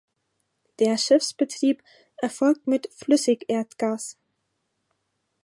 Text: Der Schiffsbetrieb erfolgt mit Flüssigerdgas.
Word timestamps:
Der 0.79 0.97
Schiffsbetrieb 0.97 1.83
erfolgt 2.17 2.65
mit 2.65 2.89
Flüssigerdgas. 2.91 4.17